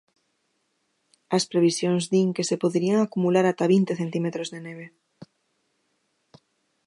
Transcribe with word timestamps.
As 1.37 1.43
previsións 1.51 2.03
din 2.13 2.29
que 2.35 2.47
se 2.49 2.59
poderían 2.63 2.99
acumular 3.01 3.45
ata 3.47 3.71
vinte 3.73 3.93
centímetros 4.01 4.47
de 4.53 4.59
neve. 4.67 4.87